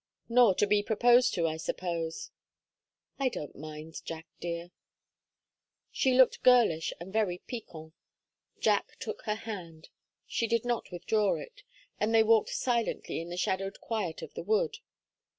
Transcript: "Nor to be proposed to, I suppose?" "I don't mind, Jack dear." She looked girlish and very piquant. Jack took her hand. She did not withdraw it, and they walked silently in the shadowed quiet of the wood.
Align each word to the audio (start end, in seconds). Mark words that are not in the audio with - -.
"Nor 0.27 0.55
to 0.55 0.65
be 0.65 0.81
proposed 0.81 1.35
to, 1.35 1.47
I 1.47 1.57
suppose?" 1.57 2.31
"I 3.19 3.29
don't 3.29 3.55
mind, 3.55 4.03
Jack 4.03 4.25
dear." 4.39 4.71
She 5.91 6.15
looked 6.15 6.41
girlish 6.41 6.91
and 6.99 7.13
very 7.13 7.37
piquant. 7.45 7.93
Jack 8.59 8.95
took 8.99 9.21
her 9.25 9.35
hand. 9.35 9.89
She 10.25 10.47
did 10.47 10.65
not 10.65 10.91
withdraw 10.91 11.35
it, 11.35 11.61
and 11.99 12.15
they 12.15 12.23
walked 12.23 12.49
silently 12.49 13.21
in 13.21 13.29
the 13.29 13.37
shadowed 13.37 13.79
quiet 13.79 14.23
of 14.23 14.33
the 14.33 14.41
wood. 14.41 14.79